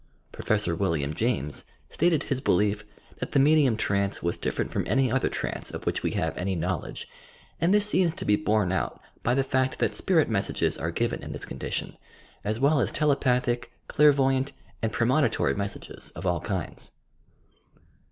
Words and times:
Prof. 0.31 0.65
William 0.79 1.13
James 1.13 1.63
stated 1.91 2.23
his 2.23 2.41
belief 2.41 2.83
that 3.17 3.33
the 3.33 3.39
medium 3.39 3.77
trance 3.77 4.23
was 4.23 4.35
different 4.35 4.71
from 4.71 4.83
any 4.87 5.11
other 5.11 5.29
trance 5.29 5.69
of 5.69 5.85
which 5.85 6.01
we 6.01 6.13
have 6.13 6.35
any 6.35 6.55
knowledge, 6.55 7.07
and 7.59 7.71
this 7.71 7.85
seems 7.85 8.15
to 8.15 8.25
be 8.25 8.35
borne 8.35 8.71
out 8.71 8.99
by 9.21 9.35
the 9.35 9.43
fact 9.43 9.77
that 9.77 9.95
spirit 9.95 10.27
messages 10.27 10.75
are 10.75 10.89
given 10.89 11.21
in 11.21 11.33
this 11.33 11.45
condition, 11.45 11.97
as 12.43 12.59
well 12.59 12.79
as 12.79 12.91
telepathic, 12.91 13.73
clairvoyant 13.87 14.53
and 14.81 14.91
premonitory 14.91 15.53
messages 15.53 16.09
of 16.15 16.25
all 16.25 16.41
kinds. 16.41 16.93